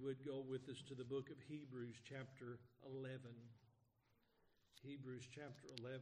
[0.00, 3.20] you would go with us to the book of Hebrews, chapter 11.
[4.82, 6.00] Hebrews, chapter 11.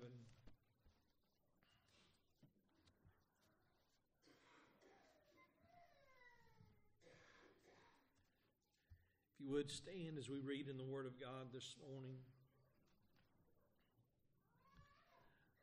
[9.34, 12.18] If you would stand as we read in the Word of God this morning.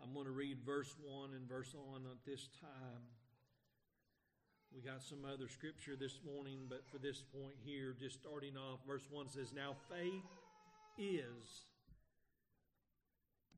[0.04, 3.15] I'm going to read verse 1 and verse on at this time.
[4.76, 8.80] We got some other scripture this morning, but for this point here, just starting off,
[8.86, 10.28] verse 1 says, Now faith
[10.98, 11.64] is.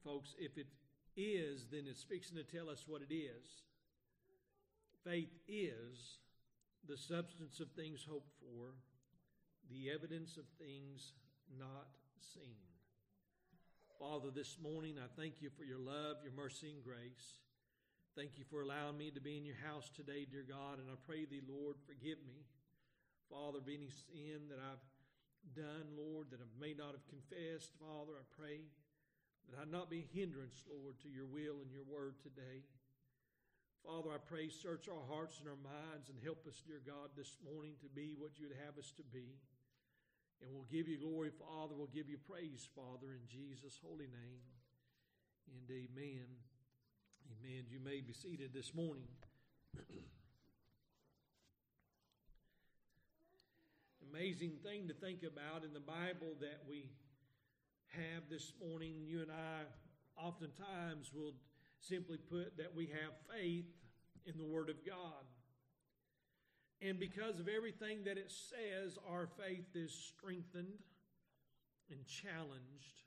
[0.05, 0.67] Folks, if it
[1.15, 3.63] is, then it's fixing to tell us what it is.
[5.03, 6.19] Faith is
[6.87, 8.75] the substance of things hoped for
[9.71, 11.13] the evidence of things
[11.57, 11.87] not
[12.35, 12.61] seen.
[13.99, 17.39] Father, this morning I thank you for your love, your mercy, and grace.
[18.17, 20.97] Thank you for allowing me to be in your house today, dear God, and I
[21.05, 22.49] pray thee, Lord, forgive me,
[23.29, 24.81] Father, of any sin that I've
[25.53, 27.77] done, Lord, that I may not have confessed.
[27.77, 28.65] Father, I pray
[29.45, 32.65] that I not be a hindrance, Lord, to your will and your word today.
[33.85, 37.37] Father, I pray, search our hearts and our minds and help us, dear God, this
[37.45, 39.37] morning to be what you'd have us to be.
[40.41, 41.77] And we'll give you glory, Father.
[41.77, 44.41] We'll give you praise, Father, in Jesus' holy name.
[45.53, 46.56] And amen.
[47.27, 47.65] Amen.
[47.69, 49.07] You may be seated this morning.
[54.13, 56.89] Amazing thing to think about in the Bible that we
[57.89, 59.03] have this morning.
[59.05, 61.33] You and I oftentimes will
[61.81, 63.65] simply put that we have faith
[64.25, 65.25] in the Word of God.
[66.81, 70.79] And because of everything that it says, our faith is strengthened
[71.91, 73.01] and challenged.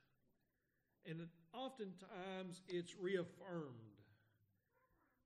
[1.06, 3.89] And oftentimes it's reaffirmed.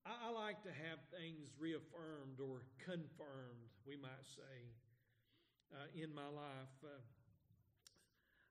[0.05, 4.69] I, like to have things reaffirmed or confirmed, we might say,
[5.73, 6.77] uh, in my life.
[6.85, 7.01] Uh,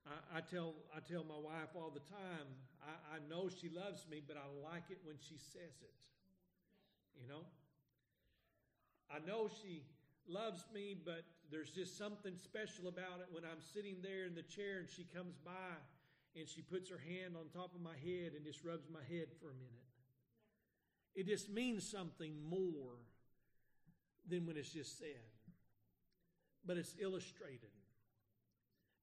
[0.09, 2.49] I, I, tell I tell my wife all the time,
[2.81, 5.93] I, I know she loves me, but I like it when she says it.
[7.21, 7.45] You know?
[9.13, 9.83] I know she
[10.27, 11.21] loves me, but
[11.51, 15.05] there's just something special about it when I'm sitting there in the chair and she
[15.13, 15.77] comes by
[16.35, 19.29] and she puts her hand on top of my head and just rubs my head
[19.39, 19.92] for a minute.
[21.15, 22.97] It just means something more
[24.27, 25.07] than when it's just said,
[26.65, 27.69] but it's illustrated.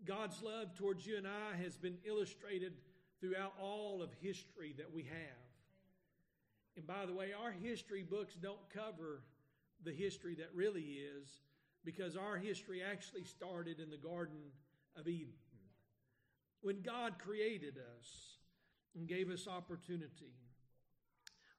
[0.04, 2.72] God's love towards you and I has been illustrated
[3.21, 5.50] throughout all of history that we have.
[6.76, 9.22] And by the way, our history books don't cover
[9.84, 11.28] the history that really is
[11.84, 14.41] because our history actually started in the Garden
[14.97, 15.34] of Eden
[16.62, 18.37] when God created us
[18.94, 20.34] and gave us opportunity.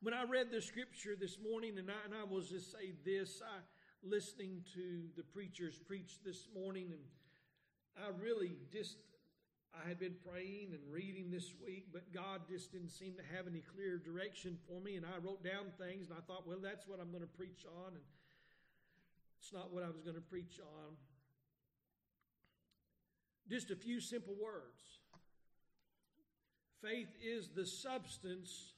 [0.01, 3.39] When I read the scripture this morning, and I, and I will just say this,
[3.45, 3.59] I
[4.01, 7.01] listening to the preachers preach this morning, and
[8.03, 8.97] I really just
[9.71, 13.45] I had been praying and reading this week, but God just didn't seem to have
[13.47, 14.95] any clear direction for me.
[14.97, 17.63] And I wrote down things and I thought, well, that's what I'm going to preach
[17.85, 17.93] on.
[17.93, 18.03] And
[19.39, 20.97] it's not what I was going to preach on.
[23.49, 24.99] Just a few simple words.
[26.81, 28.73] Faith is the substance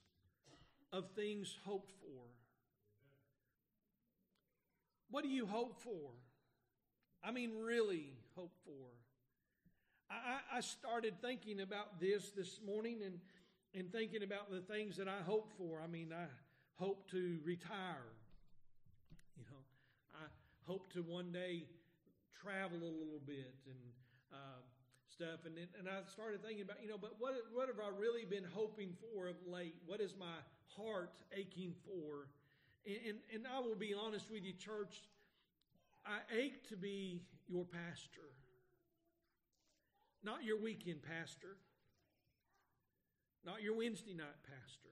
[0.94, 2.22] of things hoped for.
[5.10, 6.12] What do you hope for?
[7.24, 8.88] I mean, really hope for.
[10.10, 13.20] I, I started thinking about this this morning and,
[13.74, 15.82] and thinking about the things that I hope for.
[15.84, 16.26] I mean, I
[16.76, 18.14] hope to retire.
[19.36, 19.62] You know,
[20.16, 20.26] I
[20.72, 21.64] hope to one day
[22.42, 23.80] travel a little bit and
[24.32, 24.62] uh,
[25.10, 25.46] stuff.
[25.46, 28.46] And, and I started thinking about, you know, but what, what have I really been
[28.54, 29.76] hoping for of late?
[29.86, 30.38] What is my
[30.78, 32.28] heart aching for?
[32.86, 35.02] And, and, and I will be honest with you, church,
[36.06, 38.28] I ache to be your pastor.
[40.24, 41.58] Not your weekend pastor.
[43.46, 44.90] Not your Wednesday night pastor.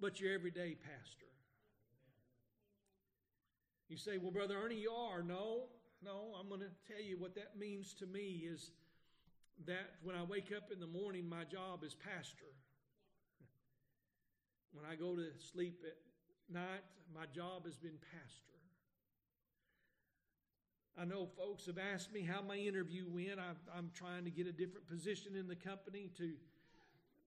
[0.00, 1.26] But your everyday pastor.
[3.88, 5.22] You say, well, Brother Ernie, you are.
[5.22, 5.64] No,
[6.04, 8.70] no, I'm going to tell you what that means to me is
[9.66, 12.50] that when I wake up in the morning, my job is pastor.
[14.72, 15.96] When I go to sleep at
[16.52, 16.82] night,
[17.14, 18.52] my job has been pastor.
[20.98, 23.38] I know folks have asked me how my interview went.
[23.38, 26.32] i am trying to get a different position in the company to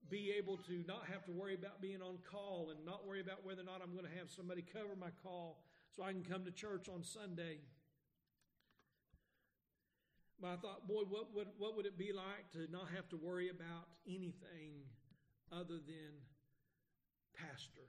[0.08, 3.44] be able to not have to worry about being on call and not worry about
[3.44, 6.44] whether or not I'm going to have somebody cover my call so I can come
[6.44, 7.58] to church on Sunday.
[10.40, 13.16] But I thought, boy, what would, what would it be like to not have to
[13.16, 14.86] worry about anything
[15.50, 16.12] other than
[17.36, 17.88] pastor?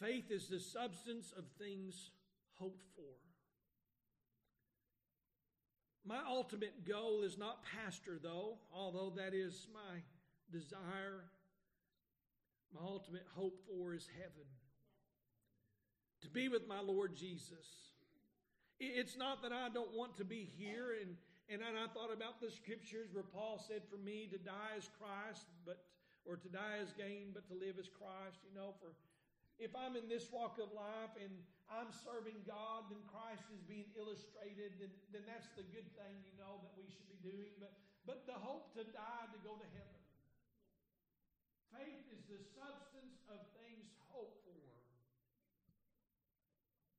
[0.00, 2.10] Faith is the substance of things
[2.58, 3.02] hoped for.
[6.06, 10.00] My ultimate goal is not pastor, though, although that is my
[10.52, 11.24] desire.
[12.74, 14.46] My ultimate hope for is heaven.
[16.22, 17.94] To be with my Lord Jesus.
[18.78, 21.16] It's not that I don't want to be here, and,
[21.48, 25.46] and I thought about the scriptures where Paul said, For me to die is Christ,
[25.64, 25.78] but
[26.24, 28.40] or to die is gain, but to live is Christ.
[28.44, 28.96] You know, for
[29.60, 31.30] if I'm in this walk of life and
[31.70, 36.34] I'm serving God, then Christ is being illustrated, then, then that's the good thing, you
[36.36, 37.54] know, that we should be doing.
[37.62, 37.72] But
[38.04, 40.02] but the hope to die to go to heaven.
[41.72, 44.60] Faith is the substance of things hoped for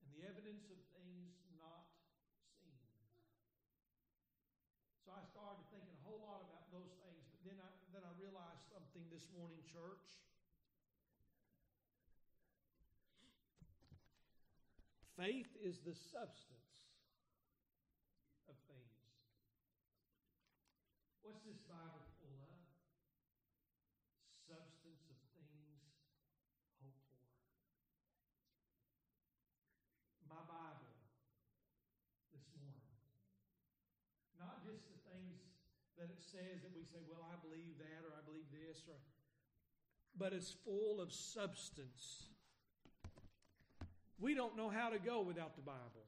[0.02, 1.86] and the evidence of things not
[2.58, 2.82] seen.
[5.06, 7.70] So I started thinking a whole lot about those things, but then I
[8.96, 10.08] something this morning, church.
[15.20, 16.88] Faith is the substance
[18.48, 18.96] of things.
[21.28, 22.64] What's this Bible full of?
[24.48, 25.92] Substance of things
[26.80, 27.20] hoped for.
[30.32, 30.96] My Bible
[32.32, 32.96] this morning.
[34.40, 35.44] Not just the things
[35.98, 39.00] that it says that we say, well, I believe that or I believe this, or
[40.18, 42.36] but it's full of substance
[44.20, 46.08] we don't know how to go without the Bible.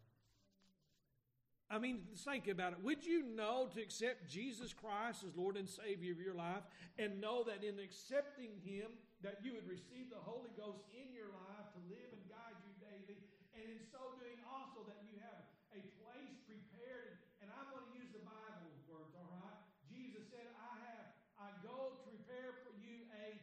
[1.68, 2.80] I mean, think about it.
[2.80, 6.64] Would you know to accept Jesus Christ as Lord and Savior of your life
[6.96, 8.88] and know that in accepting Him,
[9.20, 12.72] that you would receive the Holy Ghost in your life to live and guide you
[12.80, 13.20] daily,
[13.52, 15.44] and in so doing also that you have
[15.76, 17.20] a place prepared.
[17.44, 19.60] And I'm going to use the Bible words, all right?
[19.92, 21.06] Jesus said, I have,
[21.36, 23.36] I go to prepare for you a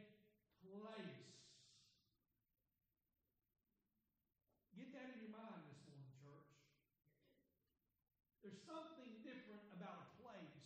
[0.73, 1.25] place.
[8.65, 10.65] Something different about a place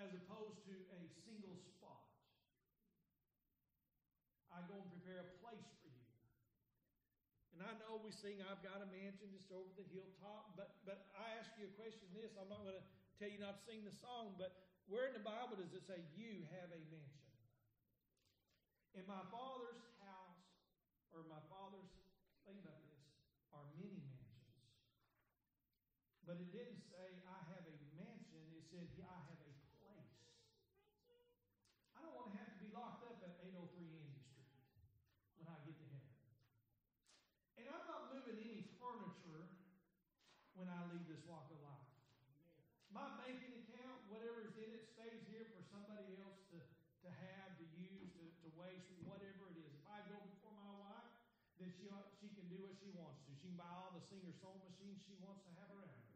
[0.00, 2.08] as opposed to a single spot.
[4.48, 6.08] I go and prepare a place for you.
[7.52, 11.12] And I know we sing, I've got a mansion just over the hilltop, but, but
[11.12, 12.32] I ask you a question this.
[12.40, 12.86] I'm not going to
[13.20, 14.56] tell you not to sing the song, but
[14.88, 17.28] where in the Bible does it say you have a mansion?
[18.96, 20.40] In my father's house,
[21.12, 21.92] or my father's,
[22.48, 23.04] think about this,
[23.52, 24.00] are many
[26.30, 28.38] but it didn't say, I have a mansion.
[28.54, 29.50] It said, I have a
[29.82, 30.14] place.
[31.98, 33.58] I don't want to have to be locked up at 803
[33.98, 34.46] Andy Street
[35.42, 36.14] when I get to heaven.
[37.58, 39.50] And I'm not moving any furniture
[40.54, 41.90] when I leave this walk of life.
[42.94, 47.66] My banking account, whatever's in it, stays here for somebody else to, to have, to
[47.74, 49.74] use, to, to waste, whatever it is.
[49.74, 51.10] If I go before my wife,
[51.58, 51.90] then she,
[52.22, 53.34] she can do what she wants to.
[53.34, 56.09] She can buy all the Singer sewing machines she wants to have around.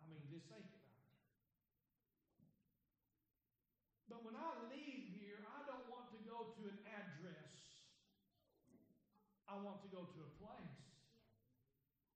[0.00, 0.96] I mean, just think about it.
[4.10, 7.52] But when I leave here, I don't want to go to an address.
[9.44, 10.86] I want to go to a place.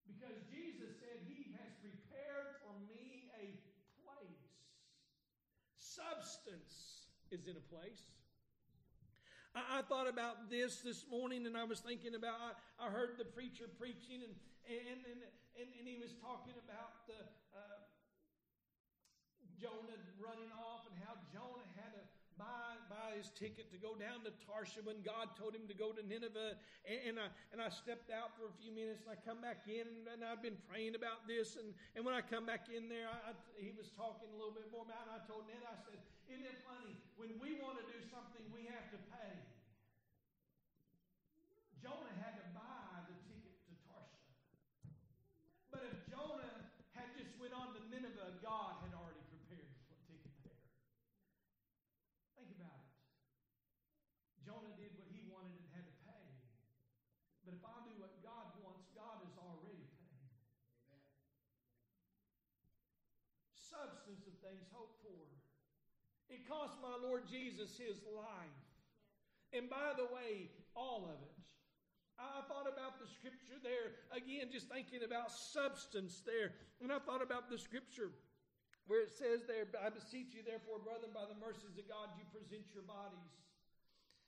[0.08, 3.54] Because Jesus said he has prepared for me a
[4.02, 4.50] place.
[5.78, 8.10] Substance is in a place.
[9.54, 13.18] I, I, thought about this this morning and I was thinking about, I, I heard
[13.18, 14.34] the preacher preaching and,
[14.66, 15.20] and, and,
[15.58, 17.18] and, and he was talking about the,
[17.54, 17.82] uh,
[19.58, 22.04] Jonah running off and how Jonah had to
[22.40, 25.92] buy, buy his ticket to go down to Tarshish when God told him to go
[25.92, 26.56] to Nineveh.
[26.88, 29.68] And, and, I, and I stepped out for a few minutes and I come back
[29.68, 31.60] in and I've been praying about this.
[31.60, 34.56] And, and when I come back in there, I, I, he was talking a little
[34.56, 35.12] bit more about it.
[35.12, 36.00] And I told Ned, I said,
[36.32, 36.96] Isn't it funny?
[37.20, 39.36] When we want to do something, we have to pay.
[41.80, 44.36] Jonah had to buy the ticket to Tarshish.
[45.72, 50.20] But if Jonah had just went on to Nineveh, God had already prepared the ticket
[50.44, 50.60] there.
[52.36, 52.92] Think about it.
[54.44, 56.26] Jonah did what he wanted and had to pay.
[57.48, 60.28] But if I do what God wants, God is already paying.
[60.84, 61.00] Amen.
[63.56, 65.24] Substance of things hoped for.
[66.30, 68.62] It cost my Lord Jesus his life.
[69.50, 71.36] And by the way, all of it.
[72.20, 76.52] I thought about the scripture there, again, just thinking about substance there.
[76.84, 78.12] And I thought about the scripture
[78.84, 82.26] where it says there, I beseech you, therefore, brethren, by the mercies of God, you
[82.28, 83.32] present your bodies.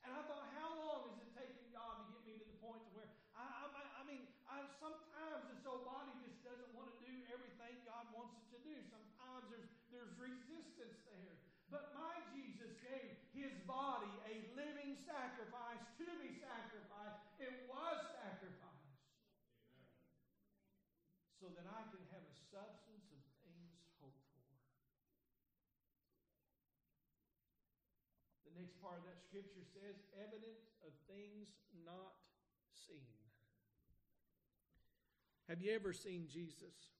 [0.08, 2.80] And I thought, how long is it taking God to get me to the point
[2.80, 6.11] to where I, I, I mean, I, sometimes this old body
[10.22, 11.36] resistance there.
[11.66, 17.18] But my Jesus gave his body a living sacrifice to be sacrificed.
[17.42, 19.02] It was sacrificed.
[21.42, 24.46] So that I can have a substance of things hoped for.
[28.46, 31.50] The next part of that scripture says, evidence of things
[31.82, 32.14] not
[32.70, 33.10] seen.
[35.48, 36.94] Have you ever seen Jesus?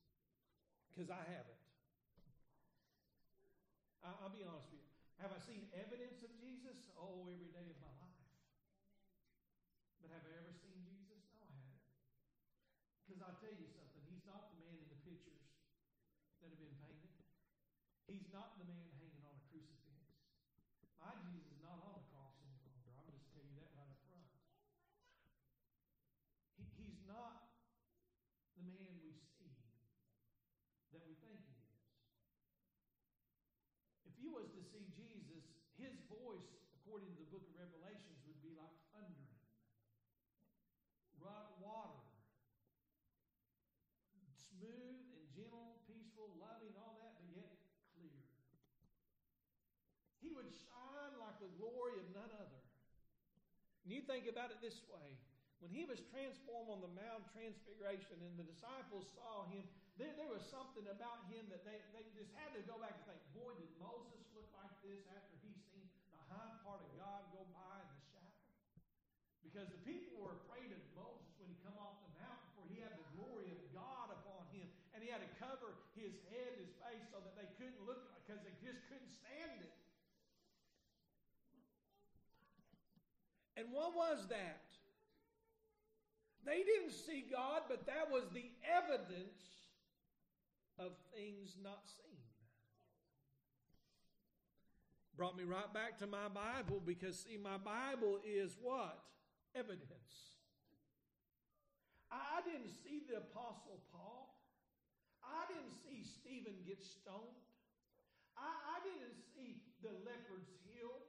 [0.91, 1.62] Because I haven't.
[4.03, 4.91] I'll be honest with you.
[5.23, 6.75] Have I seen evidence of Jesus?
[6.99, 8.23] Oh, every day of my life.
[10.03, 11.23] But have I ever seen Jesus?
[11.39, 11.87] No, I haven't.
[13.07, 15.47] Because I'll tell you something, he's not the man in the pictures
[16.43, 17.15] that have been painted.
[18.11, 20.03] He's not the man hanging on a crucifix.
[20.99, 22.91] My Jesus is not on the cross any longer.
[22.99, 24.27] I'm just tell you that right up front.
[26.59, 27.47] He, he's not
[28.59, 29.55] the man we see
[30.91, 31.75] that we think he is.
[34.07, 35.43] If you was to see Jesus,
[35.75, 36.55] his voice,
[36.93, 39.33] according to the book of Revelations, would be like thundering.
[41.57, 42.05] Water.
[44.37, 47.57] Smooth and gentle, peaceful, loving, all that, but yet
[47.97, 48.21] clear.
[50.21, 52.61] He would shine like the glory of none other.
[53.89, 55.17] And you think about it this way
[55.65, 59.65] when he was transformed on the Mount Transfiguration and the disciples saw him,
[59.97, 63.17] there, there was something about him that they, they just had to go back and
[63.17, 65.33] think, boy, did Moses look like this after
[66.65, 68.41] part of God go by in the shadow?
[69.43, 72.81] Because the people were afraid of Moses when he come off the mountain, for he
[72.81, 74.69] had the glory of God upon him.
[74.93, 78.41] And he had to cover his head, his face, so that they couldn't look, because
[78.45, 79.77] they just couldn't stand it.
[83.57, 84.65] And what was that?
[86.45, 89.39] They didn't see God, but that was the evidence
[90.79, 92.12] of things not seen.
[95.17, 98.99] Brought me right back to my Bible because, see, my Bible is what?
[99.55, 100.33] Evidence.
[102.11, 104.33] I didn't see the Apostle Paul.
[105.25, 107.41] I didn't see Stephen get stoned.
[108.37, 111.09] I, I didn't see the leopards healed.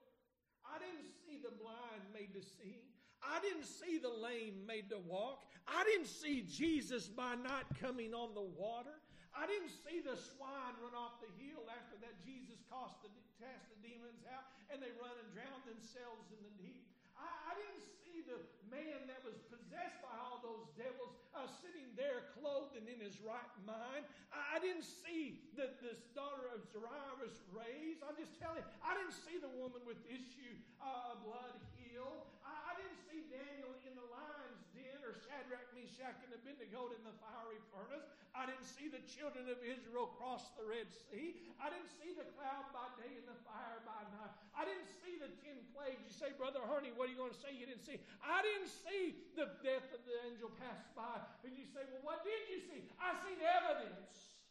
[0.63, 2.88] I didn't see the blind made to see.
[3.24, 5.43] I didn't see the lame made to walk.
[5.67, 8.95] I didn't see Jesus by night coming on the water.
[9.33, 13.09] I didn't see the swine run off the hill after that Jesus cast the,
[13.41, 16.85] cast the demons out and they run and drown themselves in the deep.
[17.17, 18.37] I, I didn't see the
[18.69, 23.17] man that was possessed by all those devils uh, sitting there clothed and in his
[23.25, 24.05] right mind.
[24.29, 28.05] I, I didn't see the, this daughter of Jairus raised.
[28.05, 32.29] I'm just telling you, I didn't see the woman with issue uh, of blood healed.
[32.45, 37.01] I, I didn't see Daniel in the lion's den or Shadrach, Meshach, and Abednego in
[37.01, 38.05] the fiery furnace.
[38.33, 41.37] I didn't see the children of Israel cross the Red Sea.
[41.61, 44.33] I didn't see the cloud by day and the fire by night.
[44.57, 46.01] I didn't see the ten plagues.
[46.01, 48.01] You say, Brother Harney, what are you going to say you didn't see?
[48.25, 51.21] I didn't see the death of the angel pass by.
[51.45, 52.89] And you say, well, what did you see?
[52.97, 54.41] I seen evidence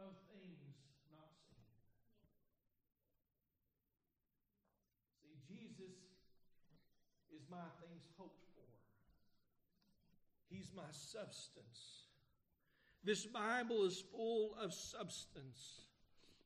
[0.00, 0.80] of things
[1.12, 1.60] not seen.
[5.20, 5.92] See, Jesus
[7.36, 8.45] is my things hoped
[10.76, 12.04] my substance.
[13.00, 15.88] This Bible is full of substance.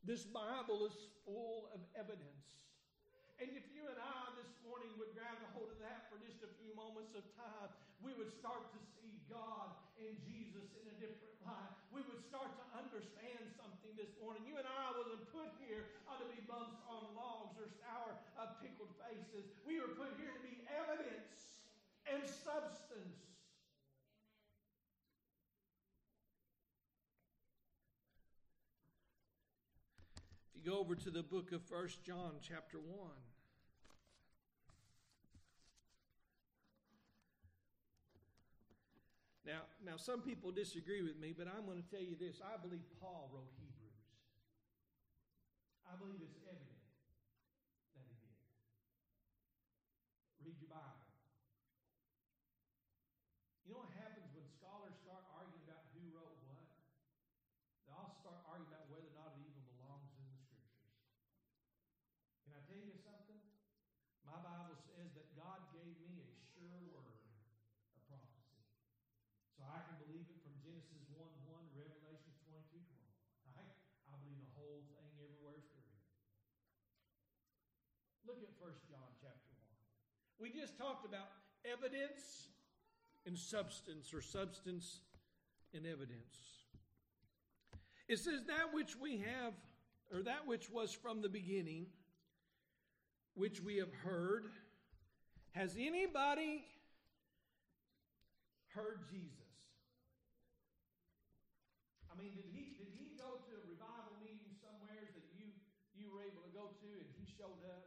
[0.06, 0.96] This Bible is
[1.26, 2.62] full of evidence.
[3.42, 6.44] And if you and I this morning would grab a hold of that for just
[6.46, 7.72] a few moments of time,
[8.04, 11.74] we would start to see God and Jesus in a different light.
[11.90, 14.44] We would start to understand something this morning.
[14.46, 15.88] You and I wasn't put here
[16.20, 19.48] to be bumps on logs or sour uh, pickled faces.
[19.64, 21.64] We were put here to be evidence
[22.04, 23.39] and substance
[30.60, 33.10] you go over to the book of First John, chapter 1.
[39.46, 42.38] Now, now, some people disagree with me, but I'm going to tell you this.
[42.44, 44.04] I believe Paul wrote Hebrews.
[45.88, 46.80] I believe it's that he did.
[50.44, 51.10] Read your Bible.
[53.64, 56.70] You know what happens when scholars start arguing about who wrote what?
[57.90, 60.94] They all start arguing about whether or not it even belongs in the scriptures.
[62.46, 63.42] Can I tell you something?
[64.22, 67.18] My Bible says that God gave me a sure word
[67.94, 68.62] of prophecy.
[69.58, 73.58] So I can believe it from Genesis 1 1 to Revelation 22 20.
[73.58, 73.62] I,
[74.06, 75.98] I believe the whole thing everywhere it's written.
[78.22, 79.70] Look at 1 John chapter 1.
[80.40, 81.28] We just talked about
[81.70, 82.48] evidence
[83.26, 85.00] and substance, or substance
[85.74, 86.64] and evidence.
[88.08, 89.52] It says, That which we have,
[90.12, 91.86] or that which was from the beginning,
[93.34, 94.46] which we have heard.
[95.52, 96.64] Has anybody
[98.68, 99.36] heard Jesus?
[102.10, 105.50] I mean, did he did he go to a revival meeting somewhere that you
[105.94, 107.79] you were able to go to and he showed up?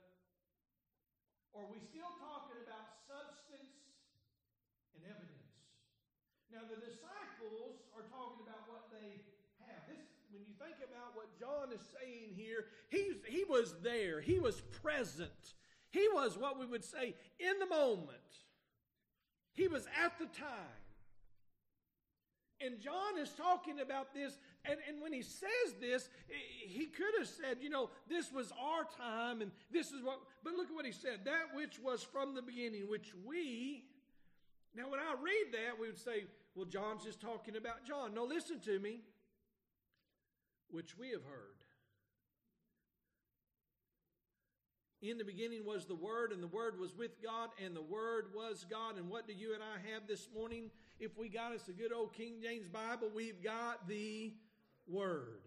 [1.53, 3.77] Or are we still talking about substance
[4.97, 5.53] and evidence?
[6.49, 9.21] Now, the disciples are talking about what they
[9.69, 9.85] have.
[9.85, 10.01] This,
[10.33, 14.61] when you think about what John is saying here, he's, he was there, he was
[14.81, 15.53] present.
[15.93, 18.09] He was what we would say in the moment.
[19.53, 20.81] He was at the time.
[22.59, 26.09] And John is talking about this, and, and when he says this,
[26.65, 30.53] he could have said, you know, this was our time, and this is what, but
[30.53, 33.83] look at what he said that which was from the beginning, which we,
[34.75, 38.13] now when I read that, we would say, well, John's just talking about John.
[38.13, 39.01] No, listen to me,
[40.69, 41.53] which we have heard.
[45.01, 48.27] In the beginning was the Word, and the Word was with God, and the Word
[48.33, 48.97] was God.
[48.97, 50.71] And what do you and I have this morning?
[50.97, 54.31] If we got us a good old King James Bible, we've got the
[54.87, 55.41] Word.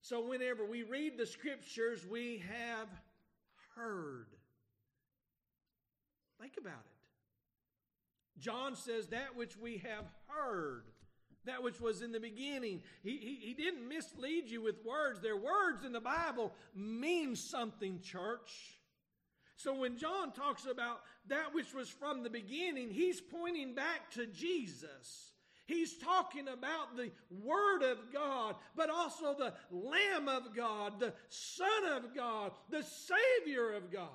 [0.00, 2.88] So whenever we read the Scriptures, we have
[3.76, 4.26] heard.
[6.40, 8.40] Think about it.
[8.40, 10.84] John says that which we have heard
[11.44, 12.82] that which was in the beginning.
[13.02, 15.20] He, he, he, didn't mislead you with words.
[15.20, 18.78] Their words in the Bible mean something, church.
[19.56, 24.26] So when John talks about that which was from the beginning, he's pointing back to
[24.26, 25.31] Jesus.
[25.66, 31.84] He's talking about the Word of God, but also the Lamb of God, the Son
[31.96, 34.08] of God, the Savior of God.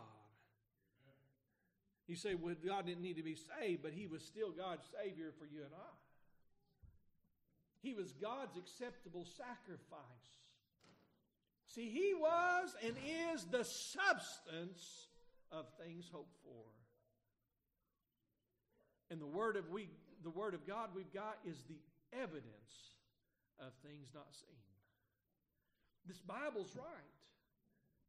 [2.08, 5.34] You say, well, God didn't need to be saved, but He was still God's Savior
[5.38, 5.96] for you and I.
[7.82, 10.38] He was God's acceptable sacrifice.
[11.68, 12.96] See, he was and
[13.34, 15.08] is the substance
[15.52, 16.64] of things hoped for.
[19.10, 19.90] And the word of we
[20.24, 21.80] the word of God we've got is the
[22.14, 22.96] evidence
[23.60, 24.58] of things not seen.
[26.08, 27.12] This Bible's right.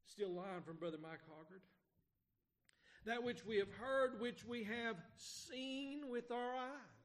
[0.07, 1.61] Still line from Brother Mike Hoggard.
[3.07, 6.99] That which we have heard, which we have seen with our eyes.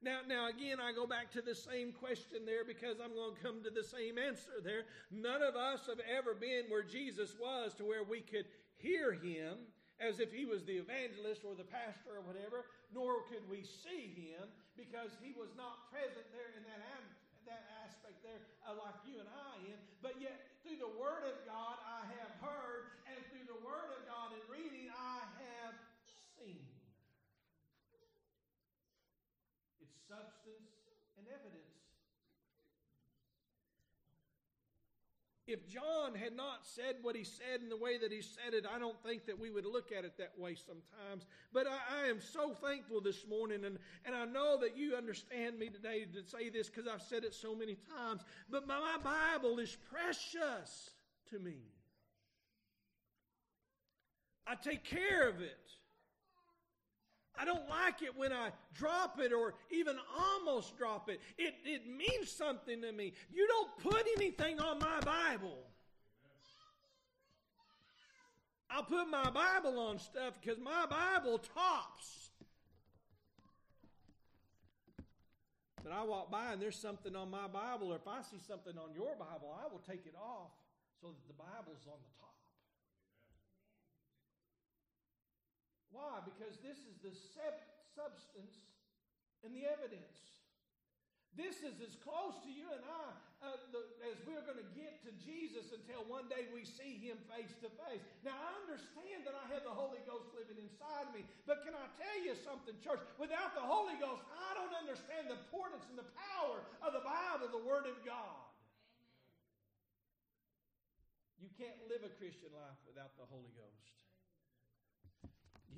[0.00, 3.42] Now, now again, I go back to the same question there because I'm going to
[3.42, 4.82] come to the same answer there.
[5.10, 8.46] None of us have ever been where Jesus was to where we could
[8.76, 9.56] hear him
[9.98, 14.14] as if he was the evangelist or the pastor or whatever, nor could we see
[14.14, 14.46] him
[14.78, 16.82] because he was not present there in that,
[17.46, 19.78] that aspect there uh, like you and I in.
[19.98, 24.02] But yet, through the Word of God, I have heard, and through the Word of
[24.06, 25.26] God in reading, I
[25.58, 25.74] have
[26.38, 26.62] seen.
[30.08, 30.72] substance,
[31.20, 31.68] and evidence.
[35.48, 38.66] If John had not said what he said in the way that he said it,
[38.70, 41.24] I don't think that we would look at it that way sometimes.
[41.54, 45.58] But I, I am so thankful this morning, and, and I know that you understand
[45.58, 48.20] me today to say this because I've said it so many times.
[48.50, 50.90] But my, my Bible is precious
[51.30, 51.56] to me.
[54.46, 55.70] I take care of it.
[57.40, 61.20] I don't like it when I drop it or even almost drop it.
[61.36, 63.12] It, it means something to me.
[63.32, 65.58] You don't put anything on my Bible.
[68.70, 72.30] I'll put my Bible on stuff because my Bible tops.
[75.82, 78.76] But I walk by and there's something on my Bible, or if I see something
[78.76, 80.50] on your Bible, I will take it off
[81.00, 82.27] so that the Bible's on the top.
[85.98, 86.22] Why?
[86.22, 88.54] Because this is the substance
[89.42, 90.38] and the evidence.
[91.34, 94.98] This is as close to you and I uh, the, as we're going to get
[95.06, 98.02] to Jesus until one day we see him face to face.
[98.26, 101.86] Now, I understand that I have the Holy Ghost living inside me, but can I
[101.94, 102.98] tell you something, church?
[103.14, 107.46] Without the Holy Ghost, I don't understand the importance and the power of the Bible,
[107.54, 108.42] the Word of God.
[111.38, 113.97] You can't live a Christian life without the Holy Ghost.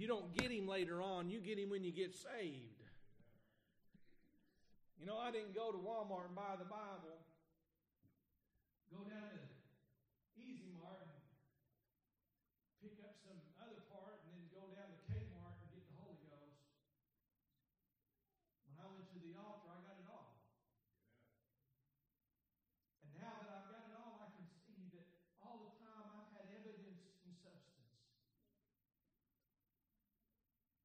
[0.01, 2.81] You don't get him later on, you get him when you get saved.
[4.97, 7.21] You know, I didn't go to Walmart and buy the Bible.
[8.89, 9.45] Go down to
[10.41, 11.21] Easy Mart and
[12.81, 16.17] pick up some other part and then go down to Kmart and get the Holy
[16.33, 16.65] Ghost.
[18.73, 20.33] When I went to the altar, I got it all.
[23.05, 25.13] And now that I've got it all, I can see that
[25.45, 27.81] all the time I've had evidence and substance.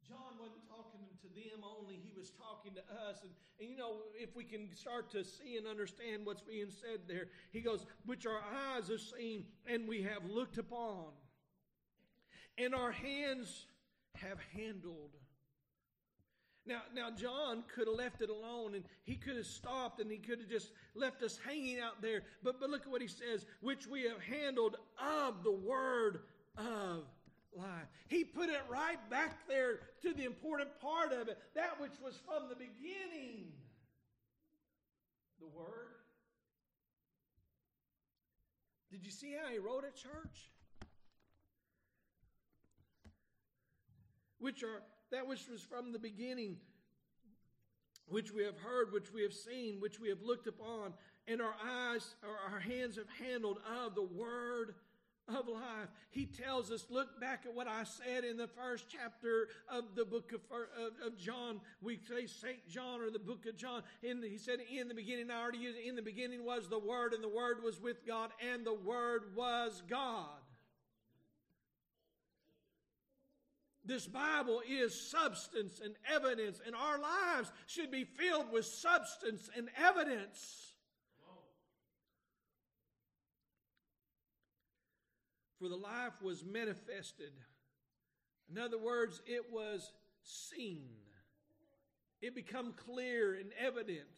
[0.05, 3.21] John wasn't talking to them only, he was talking to us.
[3.21, 7.01] And, and you know, if we can start to see and understand what's being said
[7.07, 8.39] there, he goes, Which our
[8.73, 11.05] eyes have seen and we have looked upon,
[12.57, 13.67] and our hands
[14.15, 15.11] have handled.
[16.67, 20.17] Now, now John could have left it alone and he could have stopped and he
[20.17, 22.23] could have just left us hanging out there.
[22.43, 26.21] But, but look at what he says, which we have handled of the word
[26.57, 27.03] of
[28.07, 32.19] He put it right back there to the important part of it, that which was
[32.25, 33.51] from the beginning.
[35.39, 35.95] The word.
[38.91, 40.51] Did you see how he wrote it, church?
[44.39, 46.57] Which are that which was from the beginning,
[48.07, 50.93] which we have heard, which we have seen, which we have looked upon,
[51.27, 54.75] and our eyes or our hands have handled of the word
[55.27, 55.89] of life.
[56.11, 60.05] He tells us, look back at what I said in the first chapter of the
[60.05, 61.61] book of, of, of John.
[61.81, 62.67] We say St.
[62.69, 63.83] John or the book of John.
[64.01, 66.79] The, he said, in the beginning, I already used it, in the beginning was the
[66.79, 70.29] Word, and the Word was with God, and the Word was God.
[73.83, 79.69] This Bible is substance and evidence, and our lives should be filled with substance and
[79.77, 80.73] evidence.
[85.65, 87.33] For the life was manifested.
[88.53, 89.89] In other words, it was
[90.21, 90.93] seen.
[92.21, 94.13] It become clear and evident.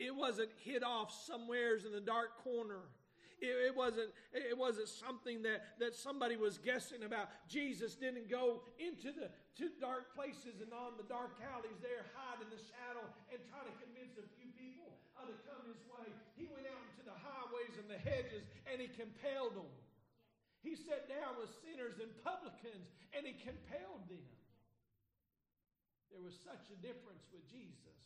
[0.00, 2.88] It wasn't hid off somewheres in the dark corner.
[3.36, 7.28] It, it, wasn't, it wasn't something that, that somebody was guessing about.
[7.52, 9.28] Jesus didn't go into the
[9.60, 13.60] to dark places and on the dark alleys there, hide in the shadow and try
[13.60, 14.88] to convince a few people
[15.20, 16.08] to come his way.
[16.32, 19.68] He went out into the highways and the hedges and he compelled them.
[20.62, 24.26] He sat down with sinners and publicans and he compelled them.
[26.14, 27.98] There was such a difference with Jesus.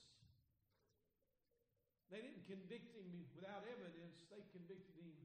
[2.09, 5.19] They didn't convict him without evidence, they convicted him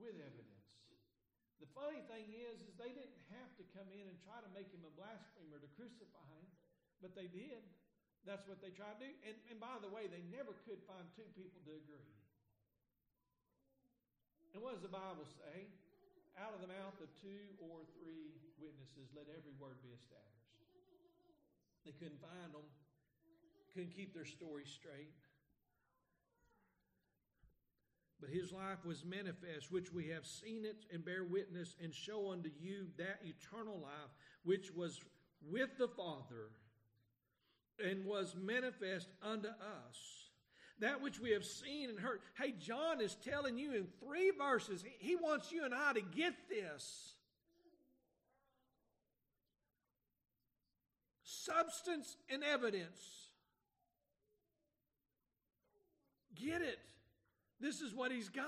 [0.00, 0.64] with evidence.
[1.62, 4.66] The funny thing is, is they didn't have to come in and try to make
[4.72, 6.46] him a blasphemer to crucify him,
[6.98, 7.62] but they did.
[8.24, 9.12] That's what they tried to do.
[9.28, 12.10] And, and by the way, they never could find two people to agree.
[14.56, 15.68] And what does the Bible say?
[16.34, 20.34] Out of the mouth of two or three witnesses, let every word be established.
[21.86, 22.66] They couldn't find them,
[23.74, 25.14] couldn't keep their story straight.
[28.20, 32.32] But his life was manifest, which we have seen it and bear witness and show
[32.32, 34.10] unto you that eternal life
[34.44, 35.00] which was
[35.50, 36.50] with the Father
[37.78, 40.23] and was manifest unto us.
[40.80, 42.20] That which we have seen and heard.
[42.36, 46.34] Hey, John is telling you in three verses, he wants you and I to get
[46.48, 47.14] this.
[51.22, 53.00] Substance and evidence.
[56.34, 56.78] Get it.
[57.60, 58.44] This is what he's got.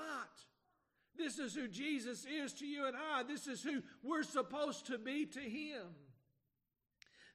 [1.17, 3.23] This is who Jesus is to you and I.
[3.23, 5.83] This is who we're supposed to be to him.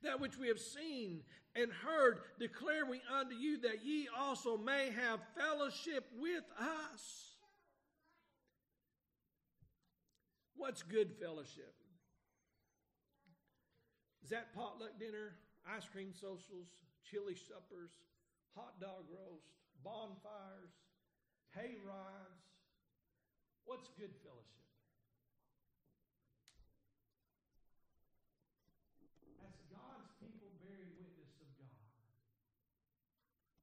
[0.02, 1.20] That which we have seen
[1.54, 7.32] and heard declare we unto you that ye also may have fellowship with us.
[10.56, 11.74] What's good fellowship?
[14.22, 15.34] Is that potluck dinner,
[15.66, 16.68] ice cream socials,
[17.10, 17.90] chili suppers,
[18.54, 19.50] hot dog roast,
[19.84, 20.72] bonfires,
[21.54, 22.46] hay rides.
[23.64, 24.66] What's good fellowship?
[29.38, 31.82] That's God's people bearing witness of God.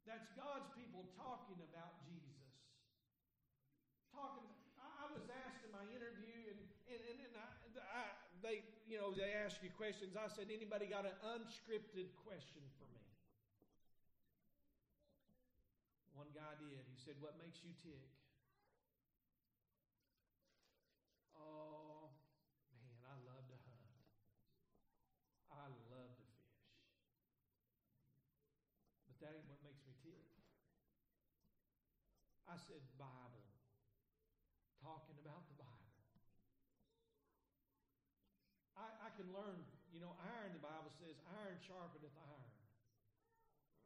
[0.06, 2.40] That's God's people talking about Jesus.
[4.16, 4.48] Talking.
[4.80, 7.48] I, was asked in my interview, and and, and, and I,
[7.92, 8.04] I,
[8.40, 10.16] they you know they ask you questions.
[10.16, 13.04] I said, anybody got an unscripted question for me?
[16.16, 16.84] One guy did.
[16.88, 18.08] He said, What makes you tick?
[21.40, 22.12] Oh,
[22.76, 23.92] man, I love to hunt.
[25.52, 26.50] I love to fish.
[29.60, 30.24] What makes me tick.
[32.48, 33.44] I said, Bible.
[34.80, 35.92] Talking about the Bible.
[38.80, 39.60] I, I can learn,
[39.92, 42.56] you know, iron, the Bible says, iron sharpeneth iron.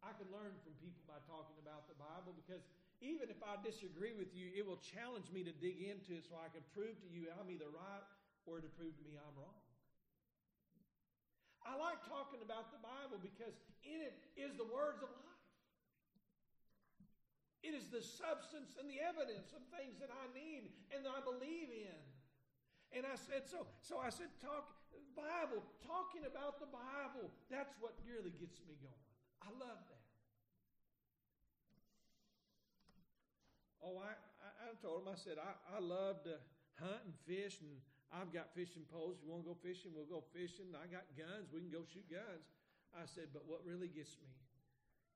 [0.05, 2.61] I can learn from people by talking about the Bible because
[3.01, 6.37] even if I disagree with you, it will challenge me to dig into it so
[6.37, 8.05] I can prove to you I'm either right
[8.45, 9.57] or to prove to me I'm wrong.
[11.63, 13.55] I like talking about the Bible because
[13.87, 15.32] in it is the words of life.
[17.63, 21.23] It is the substance and the evidence of things that I need and that I
[21.23, 22.01] believe in.
[22.91, 24.67] And I said, so, so I said, talk
[25.13, 29.07] Bible, talking about the Bible, that's what really gets me going.
[29.41, 30.05] I love that.
[33.83, 36.39] Oh, I, I, I told him, I said, I, I love to
[36.81, 37.77] hunt and fish, and
[38.09, 39.21] I've got fishing poles.
[39.21, 39.91] You want to go fishing?
[39.93, 40.71] We'll go fishing.
[40.73, 41.51] I got guns.
[41.53, 42.47] We can go shoot guns.
[42.95, 44.33] I said, but what really gets me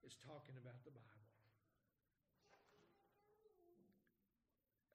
[0.06, 1.17] is talking about the Bible.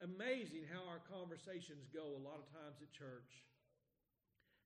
[0.03, 3.47] Amazing how our conversations go a lot of times at church.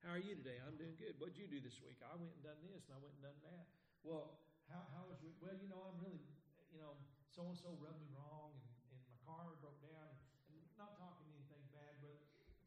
[0.02, 0.58] How are you today?
[0.66, 1.14] I'm doing good.
[1.22, 2.02] What'd you do this week?
[2.02, 3.70] I went and done this and I went and done that.
[4.02, 6.26] Well, how, how was your, well, you know, I'm really,
[6.74, 6.98] you know,
[7.30, 10.10] so and so rubbed me wrong and, and my car broke down.
[10.10, 12.18] And, and not talking anything bad, but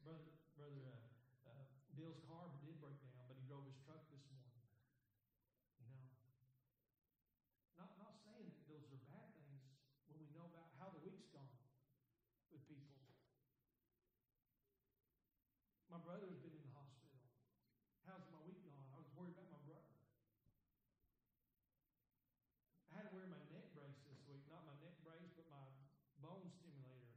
[0.07, 1.67] brother, brother uh, uh,
[1.99, 4.63] Bill's car did break down, but he drove his truck this morning.
[5.83, 6.07] You know,
[7.83, 9.75] not not saying that those are bad things
[10.07, 11.51] when we know about how the week's gone
[12.51, 12.99] with people.
[15.87, 17.23] My brother's been in the hospital.
[18.03, 18.83] How's my week gone?
[18.91, 19.95] I was worried about my brother.
[22.91, 24.43] I had to wear my neck brace this week.
[24.51, 25.63] Not my neck brace, but my
[26.19, 27.15] bone stimulator.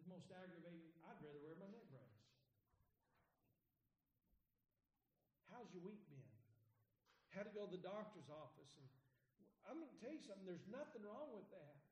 [0.00, 0.96] It's most aggravating.
[1.04, 2.24] I'd rather wear my neck brace.
[5.52, 6.24] How's your week been?
[7.36, 8.72] Had to go to the doctor's office.
[8.80, 8.88] And
[9.68, 11.84] I'm going to tell you something, there's nothing wrong with that.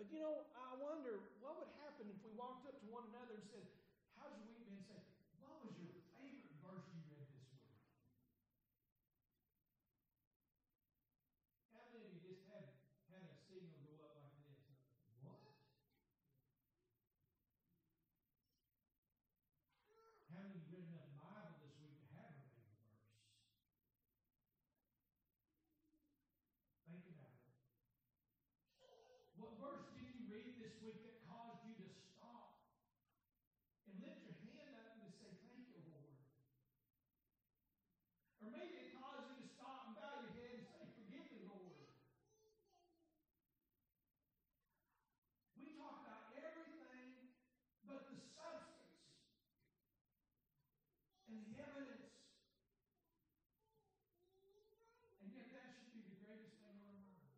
[0.00, 3.36] But you know, I wonder what would happen if we walked up to one another
[3.36, 3.68] and said,
[4.16, 4.80] How's your week been?
[4.88, 4.96] Say,
[5.44, 7.76] what was your favorite verse you read this week?
[11.76, 12.64] How many of you just had
[13.12, 14.72] had a signal go up like this?
[15.20, 15.40] What?
[20.50, 23.06] Many read enough Bible this week to have a favorite verse?
[26.90, 27.54] Think about it.
[29.38, 32.50] What verse did you read this week that caused you to stop
[33.86, 36.18] and lift your hand up and to say, Thank you, Lord?
[38.42, 41.46] Or maybe it caused you to stop and bow your head and say, Forgive me,
[41.46, 41.78] Lord.
[45.54, 47.38] We talk about everything
[47.86, 48.90] but the substance
[51.30, 52.10] and the evidence.
[55.22, 57.30] And yet that should be the greatest thing on our mind.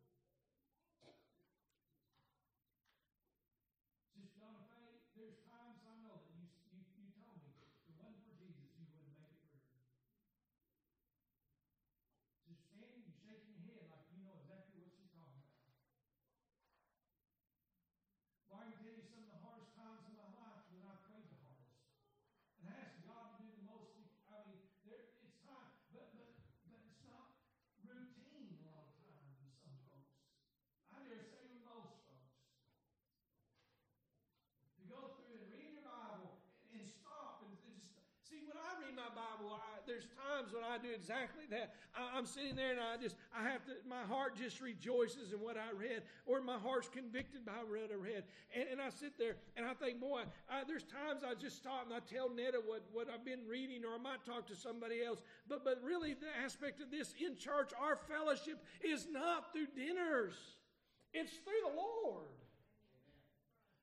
[4.17, 7.93] Sister Donna Faye, there's times I know that you, you, you told me if it
[8.01, 9.61] wasn't for Jesus, you wouldn't make it through.
[12.49, 15.69] Just standing, you shaking your head like you know exactly what she's talking about.
[18.49, 20.97] Well, I can tell you some of the hardest times in my life when I
[21.05, 21.73] prayed the hardest.
[22.63, 23.91] And I asked God to do the most.
[24.23, 24.55] I mean,
[24.87, 26.31] there, it's time, but, but,
[26.63, 27.35] but it's not
[27.83, 30.15] routine a lot of times with some folks.
[30.95, 32.39] I dare say with most folks
[34.79, 36.39] to go through and read your Bible
[36.71, 40.53] and, and stop and, and just see when I read my Bible, I, there's times
[40.53, 41.75] when I do exactly that.
[41.95, 45.39] I, I'm sitting there and I just I have to my heart just rejoices in
[45.39, 48.23] what I read, or my heart's convicted by what I read,
[48.55, 51.85] and, and I sit there and I think, boy, I, there's times I just stop
[51.85, 55.03] and I tell Netta what what I've been reading, or I might talk to somebody
[55.03, 55.19] else.
[55.47, 60.35] But but really, the aspect of this in church, our fellowship is not through dinners;
[61.13, 62.31] it's through the Lord.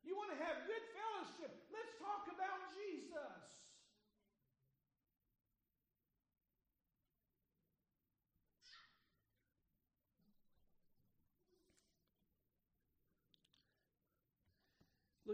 [0.04, 1.52] You want to have good fellowship?
[1.70, 3.50] Let's talk about Jesus.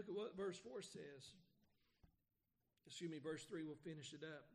[0.07, 1.33] Look at what verse 4 says.
[2.85, 4.45] Excuse me, verse 3 we'll finish it up.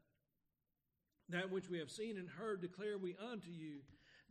[1.28, 3.80] That which we have seen and heard declare we unto you,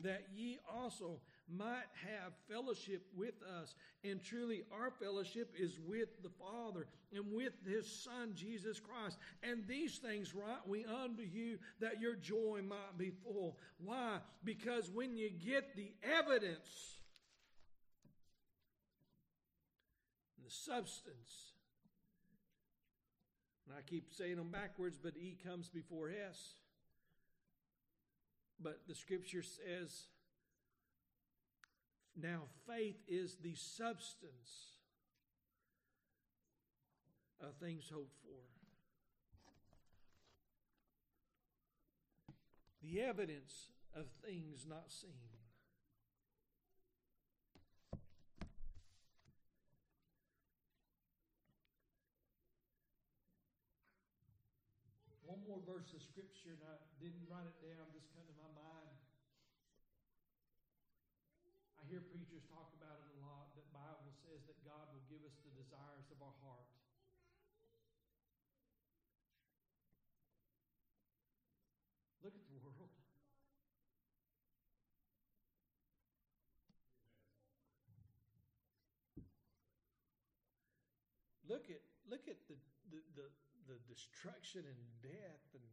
[0.04, 3.76] that ye also might have fellowship with us.
[4.04, 9.18] And truly, our fellowship is with the Father and with His Son, Jesus Christ.
[9.44, 13.58] And these things write we unto you, that your joy might be full.
[13.84, 14.18] Why?
[14.44, 17.00] Because when you get the evidence,
[20.52, 21.54] substance,
[23.66, 26.56] and I keep saying them backwards, but E comes before S.
[28.60, 30.08] But the scripture says,
[32.16, 34.78] now faith is the substance
[37.40, 38.42] of things hoped for.
[42.84, 45.10] The evidence of things not seen.
[55.26, 58.48] One more verse of scripture, and I didn't write it down, just come to my
[58.56, 58.96] mind.
[61.76, 63.52] I hear preachers talk about it a lot.
[63.60, 66.72] That Bible says that God will give us the desires of our heart.
[72.24, 72.96] Look at the world.
[81.44, 82.56] Look at look at the,
[82.88, 83.28] the, the,
[83.72, 85.64] the destruction and death and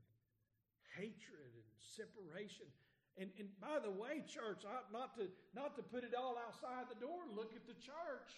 [0.95, 2.71] hatred and separation.
[3.19, 4.63] And, and by the way, church,
[4.95, 8.31] not to, not to put it all outside the door, look at the church.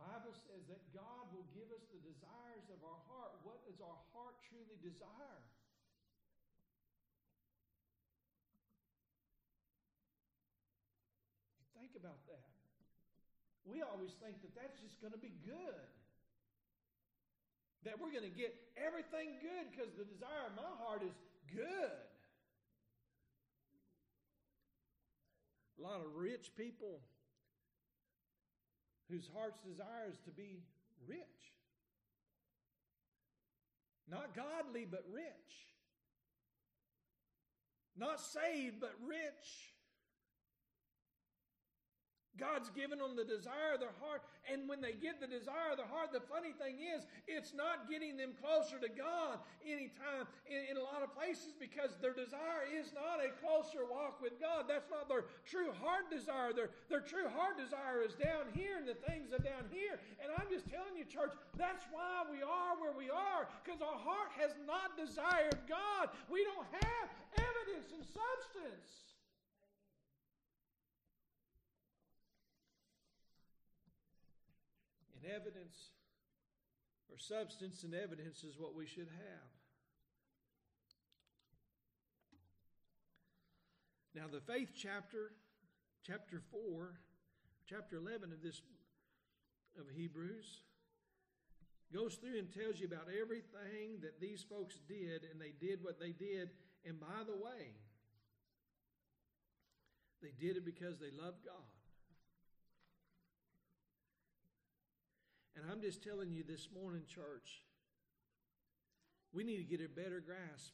[0.00, 3.36] Bible says that God will give us the desires of our heart.
[3.44, 5.40] What does our heart truly desire?
[11.84, 12.48] Think about that.
[13.68, 15.88] We always think that that's just going to be good.
[17.84, 21.12] That we're going to get everything good because the desire of my heart is
[21.52, 22.08] good.
[25.76, 27.04] A lot of rich people
[29.10, 30.64] whose heart's desire is to be
[31.06, 31.20] rich.
[34.08, 35.52] Not godly, but rich.
[37.94, 39.73] Not saved, but rich.
[42.38, 44.26] God's given them the desire of their heart.
[44.50, 47.86] And when they get the desire of their heart, the funny thing is, it's not
[47.86, 52.66] getting them closer to God anytime in, in a lot of places because their desire
[52.66, 54.66] is not a closer walk with God.
[54.66, 56.50] That's not their true heart desire.
[56.50, 60.02] Their, their true heart desire is down here and the things are down here.
[60.18, 63.98] And I'm just telling you, church, that's why we are where we are because our
[64.02, 66.10] heart has not desired God.
[66.26, 67.06] We don't have
[67.38, 69.13] evidence and substance.
[75.24, 75.90] Evidence,
[77.10, 79.50] or substance and evidence is what we should have.
[84.14, 85.32] Now, the faith chapter,
[86.06, 86.92] chapter 4,
[87.68, 88.60] chapter 11 of this
[89.78, 90.62] of Hebrews
[91.92, 95.98] goes through and tells you about everything that these folks did, and they did what
[95.98, 96.50] they did.
[96.86, 97.74] And by the way,
[100.22, 101.73] they did it because they loved God.
[105.56, 107.62] And I'm just telling you this morning, church,
[109.32, 110.72] we need to get a better grasp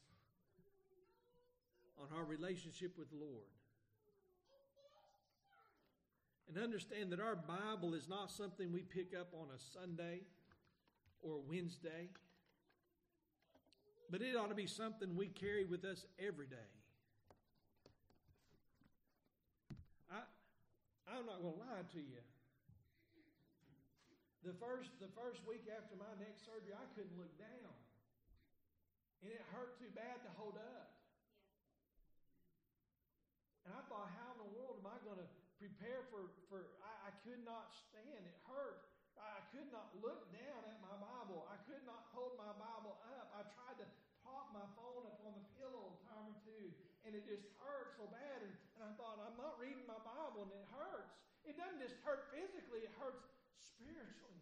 [2.01, 3.45] on our relationship with the Lord.
[6.49, 10.23] And understand that our Bible is not something we pick up on a Sunday
[11.23, 12.09] or Wednesday,
[14.11, 16.57] but it ought to be something we carry with us every day.
[20.11, 20.23] I,
[21.15, 22.21] I'm not going to lie to you.
[24.41, 27.75] The first, the first week after my neck surgery, I couldn't look down.
[29.21, 30.89] And it hurt too bad to hold up.
[33.69, 35.29] And I thought, how in the world am I going to
[35.61, 38.25] prepare for, for I, I could not stand.
[38.25, 38.89] It hurt.
[39.21, 41.45] I could not look down at my Bible.
[41.53, 43.29] I could not hold my Bible up.
[43.37, 43.87] I tried to
[44.25, 46.73] prop my phone up on the pillow a time or two,
[47.05, 48.41] and it just hurt so bad.
[48.41, 51.13] And, and I thought, I'm not reading my Bible, and it hurts.
[51.45, 53.29] It doesn't just hurt physically, it hurts
[53.61, 54.41] spiritually.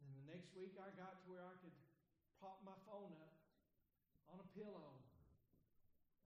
[0.00, 1.74] And the next week I got to where I could
[2.36, 3.36] prop my phone up
[4.28, 5.00] on a pillow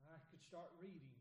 [0.03, 1.15] and I could start reading.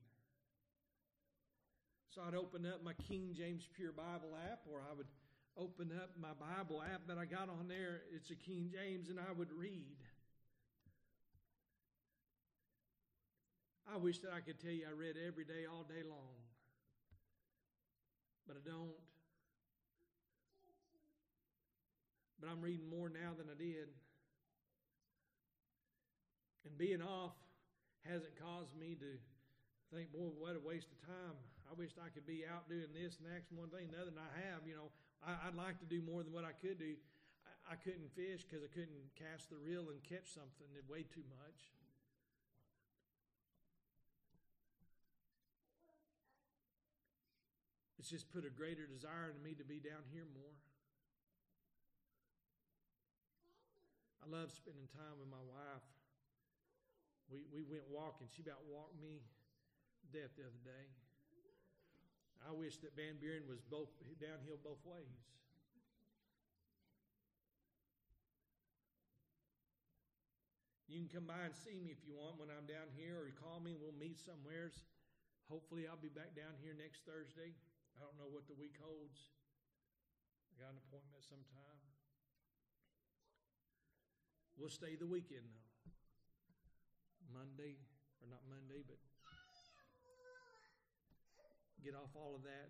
[2.09, 5.07] So I'd open up my King James Pure Bible app or I would
[5.55, 8.01] open up my Bible app that I got on there.
[8.13, 10.01] It's a King James and I would read.
[13.93, 16.35] I wish that I could tell you I read every day, all day long.
[18.47, 19.10] But I don't.
[22.41, 23.93] But I'm reading more now than I did.
[26.65, 27.37] And being off
[28.01, 29.11] hasn't caused me to
[29.93, 31.37] think, boy, what a waste of time.
[31.69, 34.09] I wished I could be out doing this and that and one thing and another,
[34.09, 34.65] and I have.
[34.65, 34.89] You know,
[35.21, 36.97] I, would like to do more than what I could do.
[37.45, 40.65] I, I couldn't fish because I couldn't cast the reel and catch something.
[40.73, 41.69] It weighed too much.
[48.01, 50.57] It's just put a greater desire in me to be down here more.
[54.21, 55.85] I love spending time with my wife.
[57.33, 58.29] We, we went walking.
[58.29, 59.25] She about walked me
[60.13, 60.85] death the other day.
[62.45, 65.21] I wish that Van Buren was both downhill both ways.
[70.91, 73.25] You can come by and see me if you want when I'm down here, or
[73.29, 74.83] you call me and we'll meet somewheres.
[75.47, 77.55] Hopefully, I'll be back down here next Thursday.
[77.95, 79.31] I don't know what the week holds.
[80.51, 81.90] I got an appointment sometime.
[84.57, 85.71] We'll stay the weekend though.
[87.33, 87.79] Monday,
[88.21, 88.97] or not Monday, but
[91.83, 92.69] get off all of that.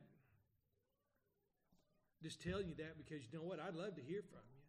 [2.23, 3.59] Just telling you that because you know what?
[3.59, 4.61] I'd love to hear from you.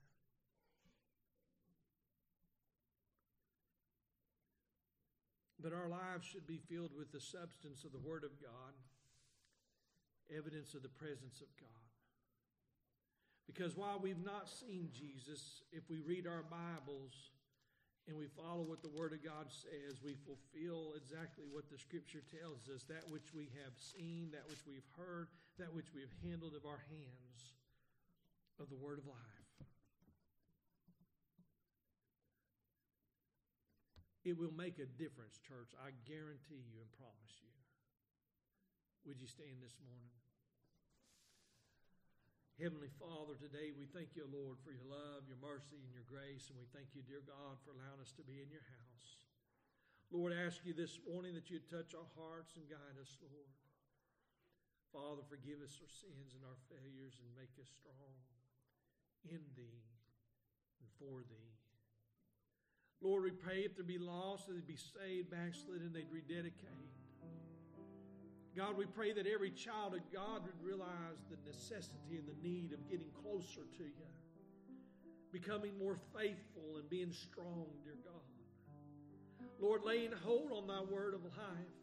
[5.63, 8.75] But our lives should be filled with the substance of the Word of God,
[10.37, 11.82] evidence of the presence of God.
[13.47, 17.12] Because while we've not seen Jesus, if we read our Bibles
[18.09, 22.22] and we follow what the Word of God says, we fulfill exactly what the Scripture
[22.30, 25.28] tells us that which we have seen, that which we've heard,
[25.59, 27.55] that which we have handled of our hands
[28.59, 29.43] of the Word of life.
[34.24, 35.74] It will make a difference, church.
[35.82, 37.51] I guarantee you and promise you.
[39.07, 40.14] Would you stand this morning?
[42.61, 46.53] Heavenly Father, today we thank you, Lord, for your love, your mercy, and your grace,
[46.53, 49.09] and we thank you, dear God, for allowing us to be in your house.
[50.13, 53.57] Lord, I ask you this morning that you'd touch our hearts and guide us, Lord.
[54.93, 58.21] Father, forgive us our sins and our failures and make us strong
[59.25, 59.89] in thee
[60.77, 61.57] and for thee.
[63.01, 66.93] Lord, we pray if there be lost, that they'd be saved, backslidden, and they'd rededicate.
[68.57, 72.73] God, we pray that every child of God would realize the necessity and the need
[72.73, 74.09] of getting closer to you,
[75.33, 79.49] becoming more faithful and being strong, dear God.
[79.59, 81.79] Lord, laying hold on thy word of life,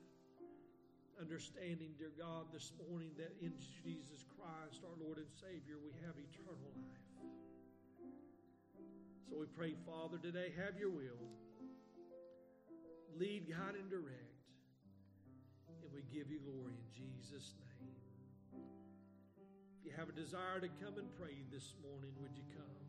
[1.20, 3.54] understanding, dear God, this morning that in
[3.84, 7.10] Jesus Christ, our Lord and Savior, we have eternal life.
[9.30, 11.26] So we pray, Father, today, have your will.
[13.18, 14.39] Lead, guide, and direct.
[15.90, 17.98] And we give you glory in Jesus' name.
[19.80, 22.89] If you have a desire to come and pray this morning, would you come?